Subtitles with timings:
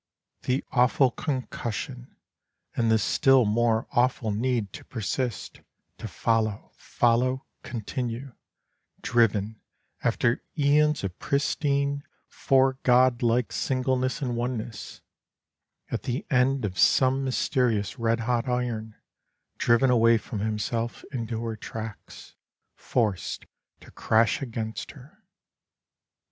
[0.41, 2.15] The awful concussion,
[2.75, 5.61] And the still more awful need to persist,
[5.99, 8.33] to follow, follow, continue,
[9.03, 9.61] Driven,
[10.03, 15.01] after aeons of pristine, fore god like singleness and oneness,
[15.91, 18.95] At the end of some mysterious, red hot iron,
[19.59, 22.33] Driven away from himself into her tracks,
[22.73, 23.45] Forced
[23.81, 25.23] to crash against her.